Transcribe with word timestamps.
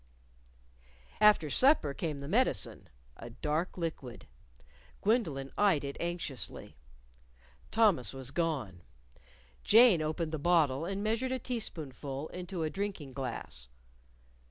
_"After 1.19 1.51
supper 1.51 1.93
came 1.93 2.17
the 2.17 2.27
medicine 2.27 2.89
a 3.17 3.29
dark 3.29 3.77
liquid. 3.77 4.25
Gwendolyn 5.03 5.51
eyed 5.59 5.83
it 5.83 5.95
anxiously. 5.99 6.75
Thomas 7.69 8.11
was 8.11 8.31
gone. 8.31 8.81
Jane 9.63 10.01
opened 10.01 10.31
the 10.31 10.39
bottle 10.39 10.85
and 10.85 11.03
measured 11.03 11.31
a 11.31 11.37
teaspoonful 11.37 12.29
into 12.29 12.63
a 12.63 12.69
drinking 12.71 13.13
glass. 13.13 13.67